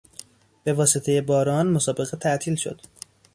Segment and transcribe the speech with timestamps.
[0.63, 2.81] به واسطهی باران، مسابقه تعطیل شد.